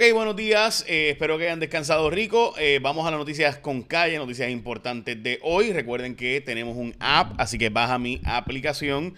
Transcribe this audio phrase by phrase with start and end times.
[0.00, 0.86] Ok, buenos días.
[0.88, 2.54] Eh, espero que hayan descansado rico.
[2.58, 5.74] Eh, vamos a las noticias con calle, noticias importantes de hoy.
[5.74, 9.14] Recuerden que tenemos un app, así que baja mi aplicación.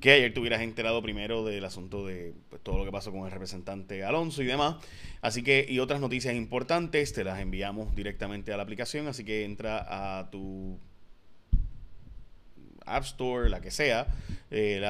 [0.00, 3.24] Que ayer te hubieras enterado primero del asunto de pues, todo lo que pasó con
[3.24, 4.76] el representante Alonso y demás.
[5.20, 9.08] Así que, y otras noticias importantes, te las enviamos directamente a la aplicación.
[9.08, 10.78] Así que entra a tu
[12.86, 14.06] App Store, la que sea,
[14.52, 14.80] eh,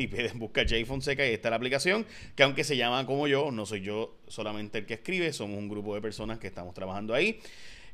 [0.00, 3.66] y buscar Jay Fonseca y está la aplicación, que aunque se llama como yo, no
[3.66, 7.40] soy yo solamente el que escribe, somos un grupo de personas que estamos trabajando ahí.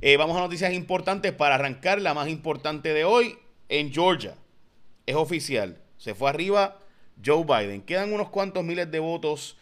[0.01, 2.00] Eh, vamos a noticias importantes para arrancar.
[2.02, 3.38] La más importante de hoy
[3.69, 4.34] en Georgia.
[5.06, 5.78] Es oficial.
[5.97, 6.78] Se fue arriba
[7.24, 7.83] Joe Biden.
[7.83, 9.56] Quedan unos cuantos miles de votos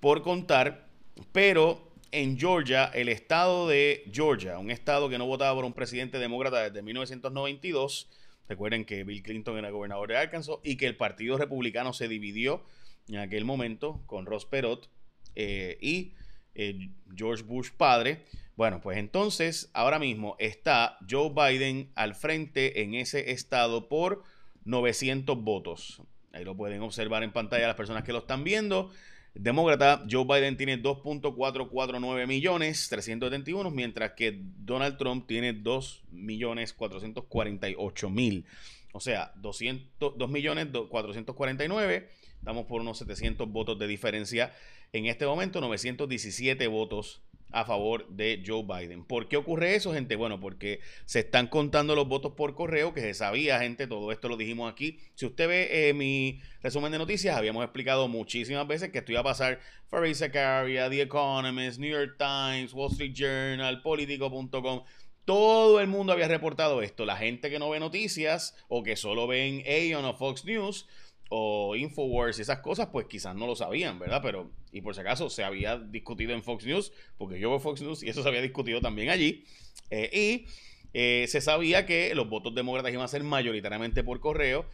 [0.00, 0.86] por contar,
[1.32, 6.18] pero en Georgia, el estado de Georgia, un estado que no votaba por un presidente
[6.18, 8.08] demócrata desde 1992,
[8.48, 12.64] Recuerden que Bill Clinton era gobernador de Arkansas y que el Partido Republicano se dividió
[13.08, 14.90] en aquel momento con Ross Perot
[15.34, 16.14] eh, y
[16.54, 18.24] eh, George Bush padre.
[18.56, 24.24] Bueno, pues entonces ahora mismo está Joe Biden al frente en ese estado por
[24.64, 26.02] 900 votos.
[26.32, 28.90] Ahí lo pueden observar en pantalla las personas que lo están viendo
[29.38, 38.10] demócrata, Joe Biden tiene 2.449 millones 371, mientras que Donald Trump tiene 2 millones 448
[38.10, 38.44] mil.
[38.92, 42.08] O sea, 200, 2 millones 449.
[42.38, 44.52] Estamos por unos 700 votos de diferencia.
[44.92, 49.04] En este momento, 917 votos a favor de Joe Biden.
[49.04, 50.16] ¿Por qué ocurre eso, gente?
[50.16, 54.28] Bueno, porque se están contando los votos por correo, que se sabía, gente, todo esto
[54.28, 54.98] lo dijimos aquí.
[55.14, 59.20] Si usted ve eh, mi resumen de noticias, habíamos explicado muchísimas veces que esto iba
[59.20, 64.82] a pasar Farid Zakaria, The Economist, New York Times, Wall Street Journal, Politico.com.
[65.24, 67.04] Todo el mundo había reportado esto.
[67.04, 70.86] La gente que no ve noticias o que solo ven Aeon o Fox News
[71.28, 74.20] o Infowars y esas cosas, pues quizás no lo sabían, ¿verdad?
[74.22, 77.82] Pero, y por si acaso, se había discutido en Fox News, porque yo veo Fox
[77.82, 79.44] News y eso se había discutido también allí.
[79.90, 80.46] Eh, y
[80.94, 84.66] eh, se sabía que los votos demócratas iban a ser mayoritariamente por correo.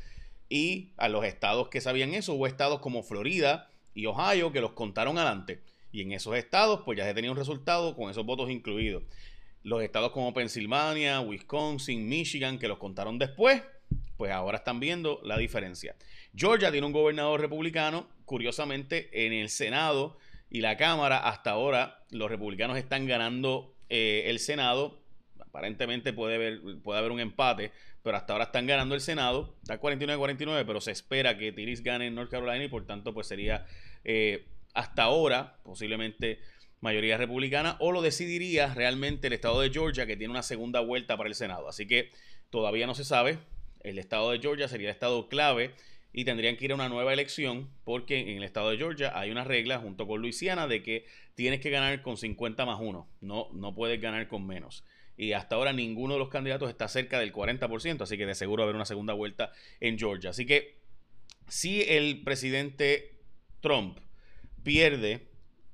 [0.49, 4.73] Y a los estados que sabían eso, hubo estados como Florida y Ohio que los
[4.73, 5.61] contaron adelante.
[5.91, 9.03] Y en esos estados, pues ya se tenía un resultado con esos votos incluidos.
[9.63, 13.63] Los estados como Pensilvania, Wisconsin, Michigan, que los contaron después,
[14.17, 15.97] pues ahora están viendo la diferencia.
[16.35, 20.19] Georgia tiene un gobernador republicano, curiosamente en el Senado
[20.51, 25.01] y la Cámara hasta ahora los republicanos están ganando eh, el Senado.
[25.41, 27.73] Aparentemente puede haber, puede haber un empate,
[28.03, 29.57] pero hasta ahora están ganando el Senado.
[29.63, 33.27] Está 49-49, pero se espera que Tiris gane en North Carolina y por tanto pues
[33.27, 33.67] sería
[34.05, 36.41] eh, hasta ahora posiblemente
[36.81, 41.17] mayoría republicana o lo decidiría realmente el estado de Georgia que tiene una segunda vuelta
[41.17, 41.69] para el Senado.
[41.69, 42.11] Así que
[42.51, 43.39] todavía no se sabe
[43.85, 45.73] el estado de Georgia sería el estado clave
[46.13, 49.31] y tendrían que ir a una nueva elección porque en el estado de Georgia hay
[49.31, 53.49] una regla junto con Luisiana de que tienes que ganar con 50 más 1, no,
[53.53, 54.85] no puedes ganar con menos.
[55.17, 58.63] Y hasta ahora ninguno de los candidatos está cerca del 40%, así que de seguro
[58.63, 60.31] va a haber una segunda vuelta en Georgia.
[60.31, 60.79] Así que
[61.49, 63.21] si el presidente
[63.61, 63.99] Trump
[64.63, 65.29] pierde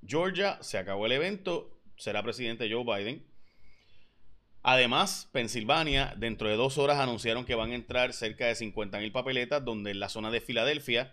[0.07, 3.25] Georgia, se acabó el evento, será presidente Joe Biden.
[4.63, 9.13] Además, Pensilvania, dentro de dos horas anunciaron que van a entrar cerca de 50 mil
[9.13, 11.13] papeletas, donde en la zona de Filadelfia,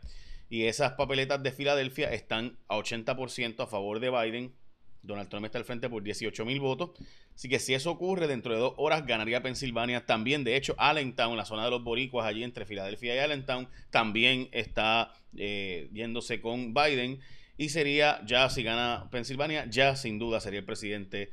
[0.49, 4.53] y esas papeletas de Filadelfia están a 80% a favor de Biden.
[5.01, 6.91] Donald Trump está al frente por 18 mil votos.
[7.35, 10.05] Así que si eso ocurre, dentro de dos horas ganaría Pensilvania.
[10.05, 14.49] También, de hecho, Allentown, la zona de los boricuas, allí entre Filadelfia y Allentown, también
[14.51, 17.19] está eh, yéndose con Biden.
[17.57, 21.29] Y sería, ya si gana Pensilvania, ya sin duda sería el presidente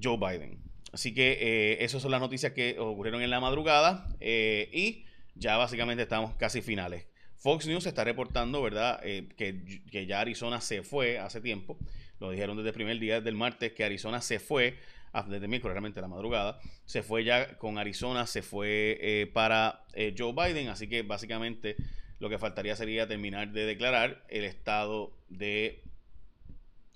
[0.00, 0.67] Joe Biden.
[0.92, 5.04] Así que eh, esas son las noticias que ocurrieron en la madrugada eh, y
[5.34, 7.06] ya básicamente estamos casi finales.
[7.36, 11.78] Fox News está reportando, ¿verdad?, eh, que, ya Arizona se fue hace tiempo.
[12.18, 14.78] Lo dijeron desde el primer día del martes que Arizona se fue,
[15.12, 19.84] ah, desde miércoles realmente la madrugada, se fue ya con Arizona, se fue para
[20.16, 20.68] Joe Biden.
[20.68, 21.76] Así que básicamente
[22.18, 25.84] lo que faltaría sería terminar de declarar el estado de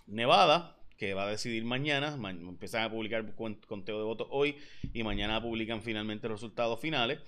[0.08, 2.16] Nevada, que va a decidir mañana.
[2.28, 4.56] empiezan a publicar conteo de votos hoy
[4.92, 7.18] y mañana publican finalmente los resultados finales.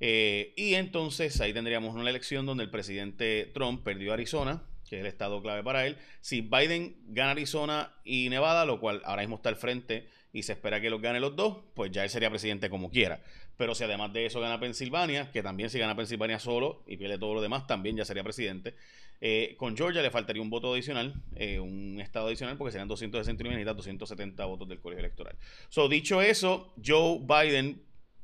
[0.00, 5.00] Eh, y entonces ahí tendríamos una elección donde el presidente Trump perdió Arizona, que es
[5.02, 5.98] el estado clave para él.
[6.20, 10.52] Si Biden gana Arizona y Nevada, lo cual ahora mismo está al frente y se
[10.52, 13.20] espera que los gane los dos, pues ya él sería presidente como quiera.
[13.60, 17.18] Pero si además de eso gana Pensilvania, que también si gana Pensilvania solo y pierde
[17.18, 18.74] todo lo demás, también ya sería presidente.
[19.20, 23.60] Eh, con Georgia le faltaría un voto adicional, eh, un estado adicional, porque serían 269
[23.60, 25.36] y 270 votos del colegio electoral.
[25.68, 27.82] So, dicho eso, Joe Biden,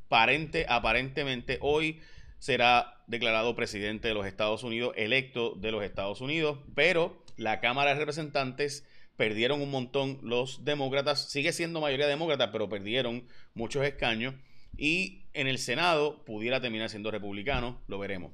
[0.09, 2.01] parente, aparentemente, hoy
[2.39, 7.93] será declarado presidente de los Estados Unidos, electo de los Estados Unidos, pero la Cámara
[7.93, 14.33] de Representantes perdieron un montón los demócratas, sigue siendo mayoría demócrata, pero perdieron muchos escaños
[14.77, 18.33] y en el Senado pudiera terminar siendo republicano, lo veremos.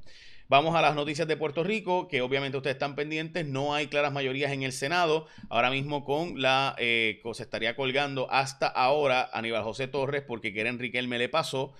[0.52, 3.46] Vamos a las noticias de Puerto Rico, que obviamente ustedes están pendientes.
[3.46, 5.26] No hay claras mayorías en el Senado.
[5.48, 10.78] Ahora mismo con la eh, se estaría colgando hasta ahora Aníbal José Torres porque Keren
[10.78, 11.72] Riquelme le pasó.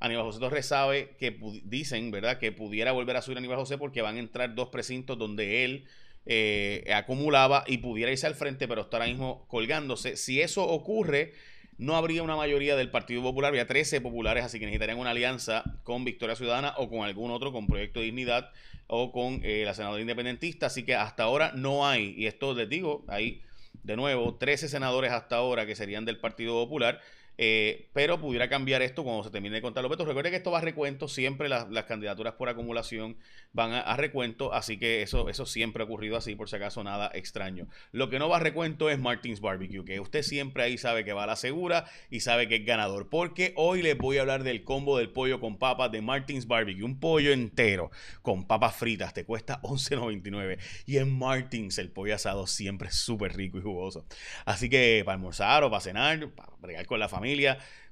[0.00, 3.78] Aníbal José Torres sabe que dicen, ¿verdad?, que pudiera volver a subir a Aníbal José
[3.78, 5.86] porque van a entrar dos precintos donde él
[6.26, 10.16] eh, acumulaba y pudiera irse al frente, pero está ahora mismo colgándose.
[10.16, 11.32] Si eso ocurre,
[11.78, 15.62] no habría una mayoría del Partido Popular, habría 13 populares, así que necesitarían una alianza
[15.84, 18.50] con Victoria Ciudadana o con algún otro, con Proyecto de Dignidad
[18.86, 22.68] o con eh, la senadora independentista, así que hasta ahora no hay, y esto les
[22.68, 23.42] digo, hay
[23.82, 27.00] de nuevo 13 senadores hasta ahora que serían del Partido Popular,
[27.38, 30.06] eh, pero pudiera cambiar esto cuando se termine de contar los votos.
[30.06, 33.16] Recuerde que esto va a recuento, siempre las, candidaturas por acumulación
[33.52, 37.10] van a, recuento, así que eso, eso siempre ha ocurrido así, por si acaso nada
[37.14, 37.68] extraño.
[37.92, 41.12] Lo que no va a recuento es Martins Barbecue, que usted siempre ahí sabe que
[41.12, 44.42] va a la segura y sabe que es ganador, porque hoy les voy a hablar
[44.42, 47.90] del combo del pollo con papas de Martins Barbecue, un pollo entero
[48.22, 53.36] con papas fritas, te cuesta $11.99 y en Martins el pollo asado siempre es súper
[53.36, 54.06] rico y jugoso.
[54.44, 57.25] Así que para almorzar o para cenar, para bregar con la familia,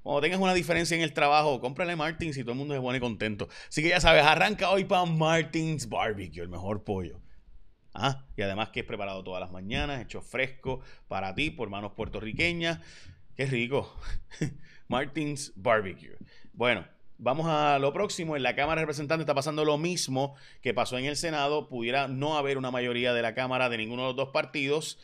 [0.03, 2.99] cuando tengas una diferencia en el trabajo, cómprale Martins y todo el mundo se pone
[2.99, 3.47] contento.
[3.69, 7.19] Así que ya sabes, arranca hoy para Martins Barbecue, el mejor pollo.
[7.93, 11.93] Ah, y además que es preparado todas las mañanas, hecho fresco para ti por manos
[11.93, 12.79] puertorriqueñas.
[13.35, 13.97] Qué rico.
[14.87, 16.17] Martins Barbecue.
[16.53, 16.85] Bueno,
[17.17, 18.35] vamos a lo próximo.
[18.35, 21.67] En la Cámara de Representantes está pasando lo mismo que pasó en el Senado.
[21.67, 24.99] Pudiera no haber una mayoría de la Cámara de ninguno de los dos partidos.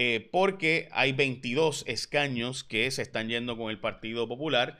[0.00, 4.78] Eh, porque hay 22 escaños que se están yendo con el Partido Popular.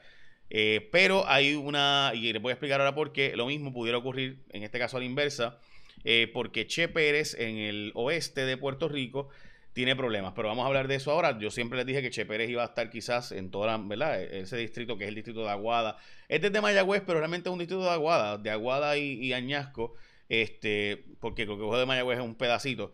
[0.49, 3.97] Eh, pero hay una, y les voy a explicar ahora por qué, lo mismo pudiera
[3.97, 5.59] ocurrir en este caso a la inversa,
[6.05, 9.27] eh, porque Che Pérez en el oeste de Puerto Rico
[9.73, 11.37] tiene problemas, pero vamos a hablar de eso ahora.
[11.37, 14.23] Yo siempre les dije que Che Pérez iba a estar quizás en toda ¿verdad?
[14.23, 15.97] Ese distrito que es el distrito de Aguada.
[16.29, 19.95] Este es de Mayagüez, pero realmente es un distrito de Aguada, de Aguada y, Añasco,
[20.29, 22.93] este, porque creo que de Mayagüez es un pedacito.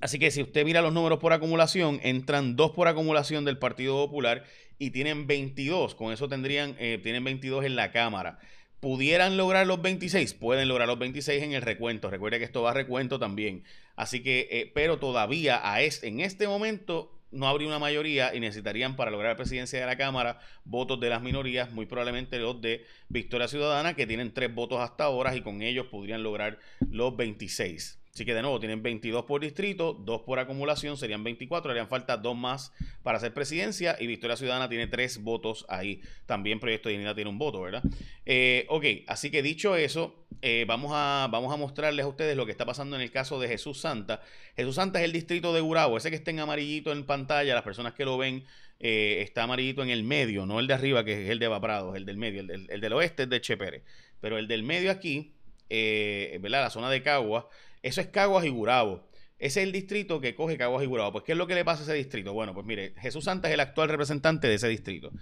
[0.00, 3.96] Así que si usted mira los números por acumulación, entran dos por acumulación del Partido
[3.96, 4.44] Popular
[4.78, 5.94] y tienen 22.
[5.94, 8.38] Con eso tendrían, eh, tienen 22 en la Cámara.
[8.80, 10.34] ¿Pudieran lograr los 26?
[10.34, 12.10] Pueden lograr los 26 en el recuento.
[12.10, 13.64] Recuerde que esto va a recuento también.
[13.96, 18.96] Así que, eh, pero todavía a en este momento no habría una mayoría y necesitarían
[18.96, 22.84] para lograr la presidencia de la Cámara votos de las minorías, muy probablemente los de
[23.08, 26.58] Victoria Ciudadana, que tienen tres votos hasta ahora y con ellos podrían lograr
[26.90, 28.03] los 26.
[28.14, 32.16] Así que de nuevo tienen 22 por distrito, 2 por acumulación, serían 24, harían falta
[32.16, 32.72] dos más
[33.02, 36.00] para hacer presidencia y Victoria Ciudadana tiene tres votos ahí.
[36.24, 37.82] También Proyecto de Dignidad tiene un voto, ¿verdad?
[38.24, 42.46] Eh, ok, así que dicho eso, eh, vamos, a, vamos a mostrarles a ustedes lo
[42.46, 44.22] que está pasando en el caso de Jesús Santa.
[44.54, 47.64] Jesús Santa es el distrito de Gurabo, ese que está en amarillito en pantalla, las
[47.64, 48.44] personas que lo ven
[48.78, 51.96] eh, está amarillito en el medio, no el de arriba que es el de Vaprados,
[51.96, 53.82] el del medio, el, del oeste es de Chepere,
[54.20, 55.32] pero el del medio aquí,
[55.68, 56.62] ¿verdad?
[56.62, 57.48] La zona de Cagua
[57.84, 59.10] eso es Caguas y Gurabo.
[59.38, 61.12] Ese es el distrito que coge Caguas y Gurabo.
[61.12, 62.32] Pues, ¿qué es lo que le pasa a ese distrito?
[62.32, 65.12] Bueno, pues mire, Jesús Santa es el actual representante de ese distrito.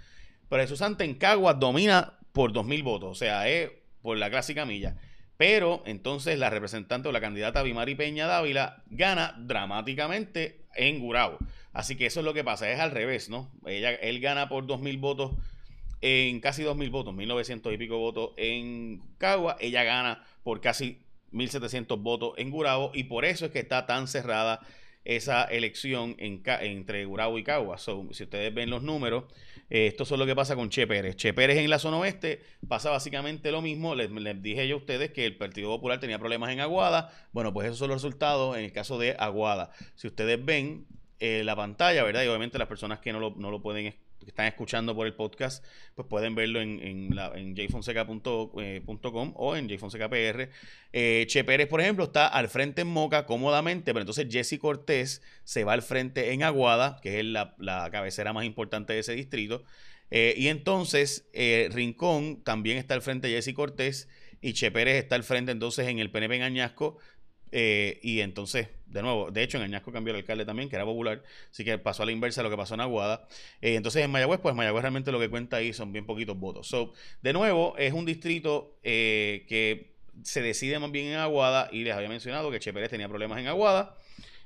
[0.47, 3.69] Pero Jesús Santa en Caguas domina por 2.000 votos, o sea, es
[4.01, 4.95] por la clásica milla.
[5.35, 11.39] Pero entonces la representante o la candidata Bimari Peña Dávila gana dramáticamente en Gurabo.
[11.73, 13.51] Así que eso es lo que pasa, es al revés, ¿no?
[13.65, 15.31] Ella, él gana por 2.000 votos
[16.05, 19.55] en casi 2.000 votos, 1.900 y pico votos en Cagua.
[19.61, 20.99] Ella gana por casi
[21.31, 24.59] 1.700 votos en Gurabo y por eso es que está tan cerrada
[25.05, 27.77] esa elección entre Gurabo y Cagua.
[27.77, 29.23] si ustedes ven los números,
[29.69, 31.15] eh, esto es lo que pasa con Che Pérez.
[31.15, 33.95] Che Pérez en la zona oeste pasa básicamente lo mismo.
[33.95, 34.09] Les,
[34.41, 37.13] dije yo a ustedes que el Partido Popular tenía problemas en Aguada.
[37.31, 39.71] Bueno, pues esos son los resultados en el caso de Aguada.
[39.95, 40.85] Si ustedes ven
[41.21, 42.23] eh, la pantalla, ¿verdad?
[42.23, 43.85] Y obviamente las personas que no lo, no lo pueden
[44.23, 45.63] que están escuchando por el podcast,
[45.95, 48.81] pues pueden verlo en, en, en jfonseca.com eh,
[49.35, 50.49] o en jfonsecapr.
[50.91, 55.21] Eh, che Pérez, por ejemplo, está al frente en Moca cómodamente, pero entonces Jesse Cortés
[55.43, 59.63] se va al frente en Aguada, que es la, cabecera más importante de ese distrito.
[60.11, 61.27] Eh, y entonces
[61.71, 64.07] Rincón también está al frente de Jesse Cortés
[64.41, 66.97] y Che Pérez está al frente entonces en el PNP en Añasco
[67.55, 70.85] eh, y entonces, de nuevo, de hecho en Añasco cambió el alcalde también, que era
[70.85, 73.27] popular, así que pasó a la inversa de lo que pasó en Aguada.
[73.61, 76.67] Eh, entonces en Mayagüez, pues Mayagüez realmente lo que cuenta ahí son bien poquitos votos.
[76.67, 79.93] So, de nuevo, es un distrito eh, que
[80.23, 83.37] se decide más bien en Aguada y les había mencionado que Che Pérez tenía problemas
[83.37, 83.95] en Aguada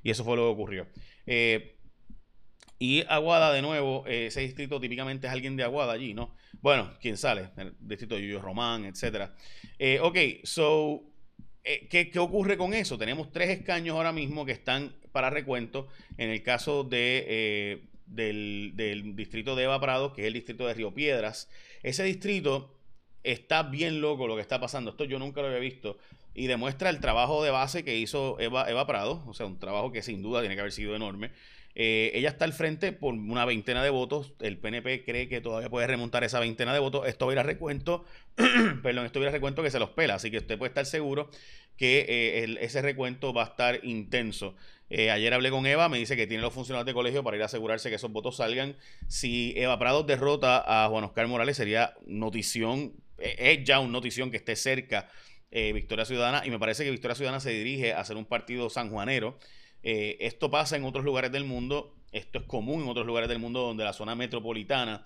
[0.03, 0.87] y eso fue lo que ocurrió.
[2.77, 6.35] y Aguada, de nuevo, ese distrito típicamente es alguien de Aguada allí, ¿no?
[6.59, 7.51] Bueno, ¿quién sale?
[7.55, 9.33] El distrito de Yuyo Román, etcétera.
[10.01, 11.05] ok, so
[11.67, 12.97] eh, ¿qué, ocurre con eso?
[12.97, 15.88] Tenemos tres escaños ahora mismo que están para recuento.
[16.17, 20.65] En el caso de, eh, del, del, distrito de Eva Prado, que es el distrito
[20.65, 21.50] de Río Piedras.
[21.83, 22.74] Ese distrito
[23.24, 24.91] está bien loco lo que está pasando.
[24.91, 25.97] Esto yo nunca lo había visto.
[26.33, 29.24] Y demuestra el trabajo de base que hizo Eva, Eva Prado.
[29.27, 31.31] O sea, un trabajo que sin duda tiene que haber sido enorme.
[31.79, 34.34] Eh, ella está al frente por una veintena de votos.
[34.39, 37.07] El PNP cree que todavía puede remontar esa veintena de votos.
[37.07, 38.03] Esto va recuento,
[38.81, 40.15] perdón, esto va recuento que se los pela.
[40.15, 41.29] Así que usted puede estar seguro
[41.77, 44.55] que eh, ese recuento va a estar intenso.
[44.89, 47.43] Eh, ayer hablé con Eva, me dice que tiene los funcionarios de colegio para ir
[47.43, 48.75] a asegurarse que esos votos salgan.
[49.07, 54.38] Si Eva Prado derrota a Juan Oscar Morales, sería notición, es ya una notición que
[54.38, 55.12] esté cerca
[55.51, 56.41] Victoria Ciudadana.
[56.43, 59.38] Y me parece que Victoria Ciudadana se dirige a ser un partido sanjuanero.
[59.84, 63.39] Eh, esto pasa en otros lugares del mundo, esto es común en otros lugares del
[63.39, 65.03] mundo donde la zona metropolitana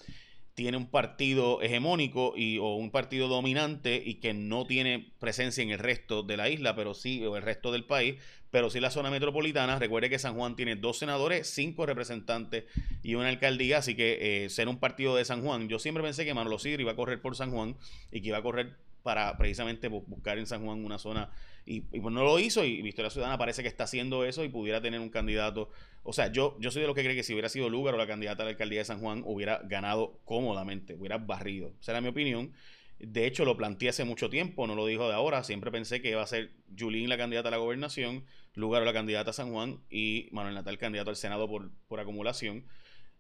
[0.54, 5.72] tiene un partido hegemónico y, o un partido dominante y que no tiene presencia en
[5.72, 8.16] el resto de la isla, pero sí, o el resto del país,
[8.50, 9.80] pero sí la zona metropolitana.
[9.80, 12.66] Recuerde que San Juan tiene dos senadores, cinco representantes
[13.02, 15.70] y una alcaldía, así que eh, ser un partido de San Juan.
[15.70, 17.78] Yo siempre pensé que Manolo Sidri iba a correr por San Juan
[18.12, 21.32] y que iba a correr para precisamente buscar en San Juan una zona
[21.66, 24.82] y, pues no lo hizo y Victoria Ciudadana parece que está haciendo eso y pudiera
[24.82, 25.70] tener un candidato.
[26.04, 27.98] O sea, yo, yo soy de los que cree que si hubiera sido Lugar o
[27.98, 31.74] la candidata a la alcaldía de San Juan hubiera ganado cómodamente, hubiera barrido.
[31.80, 32.52] Esa era mi opinión.
[33.00, 35.44] De hecho, lo planteé hace mucho tiempo, no lo dijo de ahora.
[35.44, 39.32] Siempre pensé que iba a ser Julín la candidata a la gobernación, Lugar la candidata
[39.32, 42.66] a San Juan y Manuel Natal candidato al Senado por, por acumulación.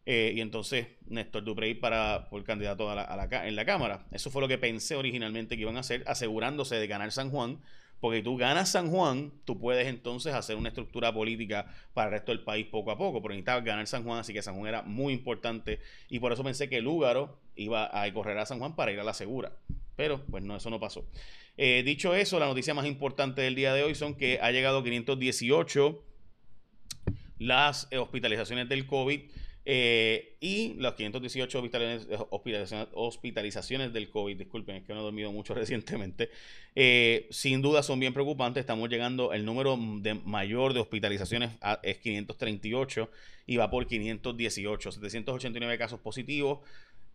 [0.05, 4.07] Eh, y entonces Néstor Duprey para, por candidato a la, en la Cámara.
[4.11, 7.59] Eso fue lo que pensé originalmente que iban a hacer, asegurándose de ganar San Juan
[8.01, 12.31] porque tú ganas San Juan, tú puedes entonces hacer una estructura política para el resto
[12.31, 13.21] del país poco a poco.
[13.21, 15.79] Pero necesitabas ganar San Juan, así que San Juan era muy importante.
[16.09, 19.03] Y por eso pensé que Lúgaro iba a correr a San Juan para ir a
[19.03, 19.53] la segura.
[19.95, 21.05] Pero, pues no, eso no pasó.
[21.57, 24.81] Eh, dicho eso, la noticia más importante del día de hoy son que ha llegado
[24.83, 26.03] 518
[27.37, 29.21] las hospitalizaciones del COVID.
[29.63, 31.59] Eh, y las 518
[32.29, 36.29] hospitalizaciones, hospitalizaciones, del COVID, disculpen, es que no he dormido mucho recientemente,
[36.75, 38.61] eh, sin duda son bien preocupantes.
[38.61, 41.51] Estamos llegando, el número de mayor de hospitalizaciones
[41.83, 43.09] es 538
[43.45, 46.59] y va por 518, 789 casos positivos.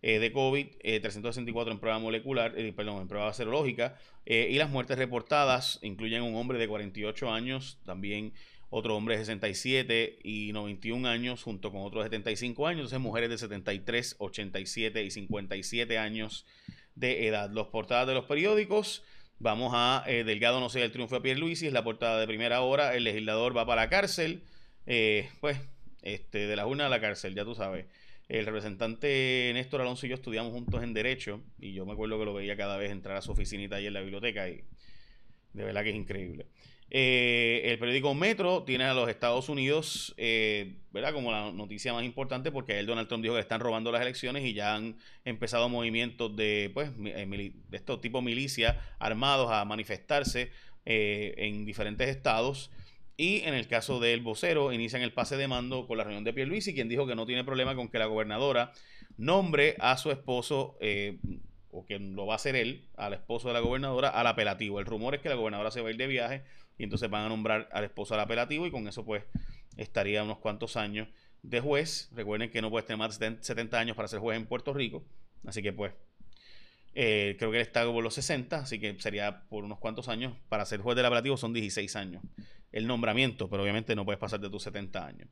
[0.02, 5.80] Eh, de COVID, 364 en prueba molecular, perdón, en prueba serológica, y las muertes reportadas
[5.82, 8.34] incluyen un hombre de 48 años, también
[8.70, 13.30] otro hombre de 67 y 91 años, junto con otros de 75 años, entonces mujeres
[13.30, 16.46] de 73, 87 y 57 años
[16.94, 17.50] de edad.
[17.50, 19.04] Los portadas de los periódicos,
[19.38, 22.60] vamos a eh, Delgado no sé el triunfo de Luisi, es la portada de primera
[22.62, 24.42] hora, el legislador va para la cárcel,
[24.86, 25.58] eh, pues,
[26.02, 27.86] este, de la urna a la cárcel, ya tú sabes.
[28.28, 32.24] El representante Néstor Alonso y yo estudiamos juntos en Derecho y yo me acuerdo que
[32.24, 34.64] lo veía cada vez entrar a su oficinita ahí en la biblioteca y
[35.52, 36.46] de verdad que es increíble.
[36.88, 41.12] Eh, el periódico Metro tiene a los Estados Unidos, eh, ¿verdad?
[41.12, 44.44] Como la noticia más importante, porque el Donald Trump dijo que están robando las elecciones
[44.44, 50.50] y ya han empezado movimientos de, pues, eh, de estos tipos milicias armados a manifestarse
[50.88, 52.70] en diferentes estados.
[53.16, 56.32] Y en el caso del vocero, inician el pase de mando con la reunión de
[56.32, 58.70] Pierluisi, quien dijo que no tiene problema con que la gobernadora
[59.16, 60.78] nombre a su esposo
[61.72, 64.78] o que lo va a hacer él, al esposo de la gobernadora, al apelativo.
[64.78, 66.44] El rumor es que la gobernadora se va a ir de viaje
[66.78, 69.24] y entonces van a nombrar al esposo al apelativo y con eso pues
[69.76, 71.08] estaría unos cuantos años
[71.42, 72.10] de juez.
[72.14, 75.04] Recuerden que no puedes tener más de 70 años para ser juez en Puerto Rico,
[75.46, 75.92] así que pues
[76.94, 80.34] eh, creo que él está por los 60, así que sería por unos cuantos años.
[80.48, 82.22] Para ser juez del apelativo son 16 años
[82.76, 85.28] el nombramiento, pero obviamente no puedes pasar de tus 70 años.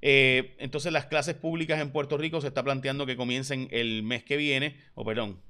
[0.00, 4.22] Eh, entonces las clases públicas en Puerto Rico se está planteando que comiencen el mes
[4.22, 5.40] que viene, o perdón,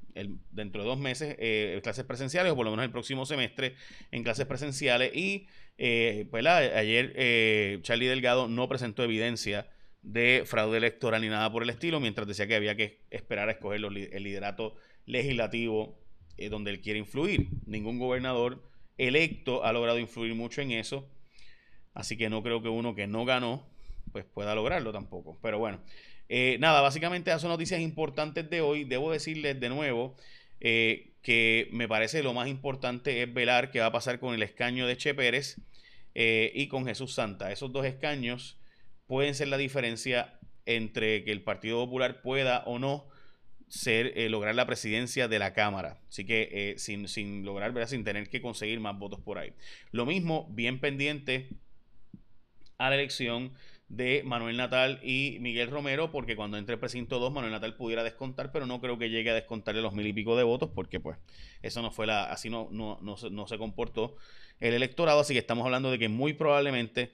[0.50, 3.74] dentro de dos meses, eh, clases presenciales, o por lo menos el próximo semestre
[4.10, 5.14] en clases presenciales.
[5.14, 5.46] Y
[5.78, 9.68] eh, pues, ayer eh, Charlie Delgado no presentó evidencia
[10.02, 13.52] de fraude electoral ni nada por el estilo, mientras decía que había que esperar a
[13.52, 15.98] escoger el liderato legislativo
[16.50, 17.48] donde él quiere influir.
[17.64, 18.62] Ningún gobernador
[18.98, 21.08] electo ha logrado influir mucho en eso,
[21.94, 23.66] así que no creo que uno que no ganó
[24.12, 25.38] pues pueda lograrlo tampoco.
[25.42, 25.80] Pero bueno,
[26.28, 28.84] eh, nada, básicamente esas son noticias importantes de hoy.
[28.84, 30.16] Debo decirles de nuevo
[30.60, 34.42] eh, que me parece lo más importante es velar qué va a pasar con el
[34.42, 35.56] escaño de Che Pérez
[36.14, 37.52] eh, y con Jesús Santa.
[37.52, 38.58] Esos dos escaños
[39.06, 43.06] pueden ser la diferencia entre que el Partido Popular pueda o no
[43.68, 46.00] ser lograr la presidencia de la Cámara.
[46.08, 47.88] Así que sin, sin, lograr, ¿verdad?
[47.88, 49.52] sin tener que conseguir más votos por ahí.
[49.90, 51.48] Lo mismo, bien pendiente
[52.78, 53.52] a la elección
[53.88, 58.02] de Manuel Natal y Miguel Romero, porque cuando entre el precinto 2, Manuel Natal pudiera
[58.02, 61.00] descontar, pero no creo que llegue a descontarle los mil y pico de votos, porque
[61.00, 61.18] pues
[61.62, 64.16] eso no fue la, así no, no, no, no se comportó
[64.60, 67.12] el electorado, así que estamos hablando de que muy probablemente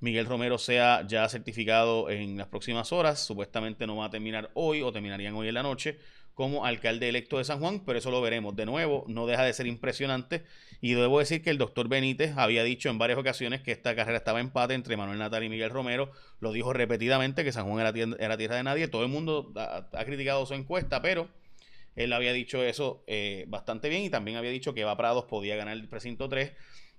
[0.00, 4.82] Miguel Romero sea ya certificado en las próximas horas, supuestamente no va a terminar hoy
[4.82, 5.98] o terminarían hoy en la noche
[6.38, 8.54] como alcalde electo de San Juan, pero eso lo veremos.
[8.54, 10.44] De nuevo, no deja de ser impresionante.
[10.80, 14.18] Y debo decir que el doctor Benítez había dicho en varias ocasiones que esta carrera
[14.18, 16.12] estaba en empate entre Manuel Natal y Miguel Romero.
[16.38, 18.86] Lo dijo repetidamente que San Juan era, tierra, de nadie.
[18.86, 21.28] Todo el mundo ha, criticado su encuesta, pero
[21.96, 25.56] él había dicho eso eh, bastante bien y también había dicho que Eva Prados podía
[25.56, 26.52] ganar el precinto 3.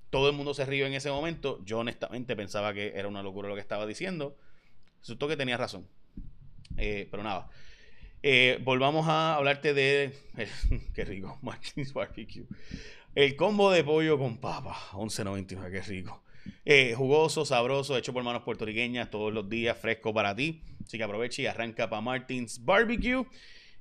[0.09, 1.63] Todo el mundo se rió en ese momento.
[1.63, 4.35] Yo honestamente pensaba que era una locura lo que estaba diciendo.
[4.99, 5.87] Resultó que tenía razón.
[6.75, 7.49] Eh, pero nada.
[8.21, 10.13] Eh, volvamos a hablarte de.
[10.93, 12.45] qué rico, Martins Barbecue.
[13.15, 16.21] El combo de pollo con papa, 11.99, qué rico.
[16.65, 20.61] Eh, jugoso, sabroso, hecho por manos puertorriqueñas todos los días, fresco para ti.
[20.85, 23.25] Así que aprovecha y arranca para Martins Barbecue.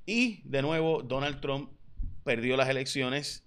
[0.06, 1.70] Y de nuevo, Donald Trump
[2.24, 3.44] perdió las elecciones,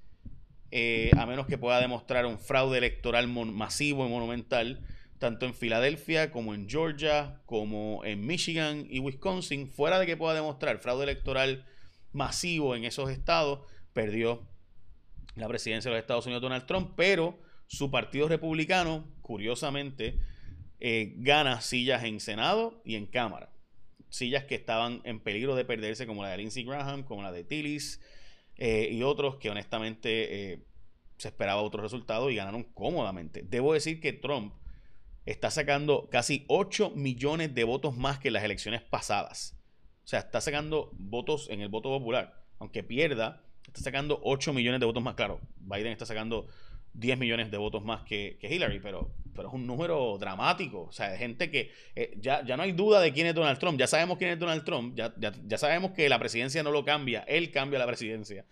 [0.71, 4.85] eh, a menos que pueda demostrar un fraude electoral masivo y monumental
[5.21, 10.33] tanto en Filadelfia como en Georgia, como en Michigan y Wisconsin, fuera de que pueda
[10.33, 11.63] demostrar fraude electoral
[12.11, 13.59] masivo en esos estados,
[13.93, 14.49] perdió
[15.35, 20.19] la presidencia de los Estados Unidos Donald Trump, pero su partido republicano, curiosamente,
[20.79, 23.53] eh, gana sillas en Senado y en Cámara.
[24.09, 27.43] Sillas que estaban en peligro de perderse, como la de Lindsey Graham, como la de
[27.43, 28.01] Tillis
[28.55, 30.65] eh, y otros que honestamente eh,
[31.17, 33.43] se esperaba otro resultado y ganaron cómodamente.
[33.43, 34.55] Debo decir que Trump
[35.25, 39.57] está sacando casi 8 millones de votos más que en las elecciones pasadas.
[40.03, 42.43] O sea, está sacando votos en el voto popular.
[42.59, 45.15] Aunque pierda, está sacando 8 millones de votos más.
[45.15, 46.47] Claro, Biden está sacando
[46.93, 50.83] 10 millones de votos más que, Hillary, pero, pero es un número dramático.
[50.83, 53.59] O sea, de gente que eh, ya, ya no hay duda de quién es Donald
[53.59, 53.79] Trump.
[53.79, 54.95] Ya sabemos quién es Donald Trump.
[54.95, 57.21] Ya, ya sabemos que la presidencia no lo cambia.
[57.27, 58.45] Él cambia la presidencia.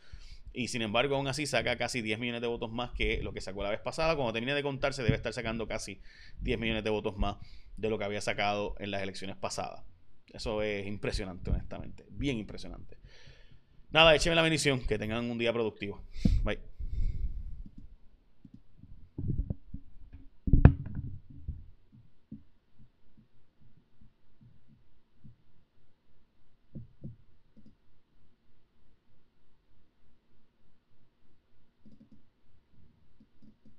[0.54, 3.42] Y sin embargo, aún así saca casi 10 millones de votos más que lo que
[3.42, 4.16] sacó la vez pasada.
[4.16, 6.02] Cuando termine de contarse, debe estar sacando casi
[6.42, 7.38] 10 millones de votos más
[7.78, 9.84] de lo que había sacado en las elecciones pasadas.
[10.34, 12.06] Eso es impresionante, honestamente.
[12.10, 12.98] Bien impresionante.
[13.92, 14.80] Nada, écheme la bendición.
[14.82, 16.04] Que tengan un día productivo.
[16.44, 16.60] Bye.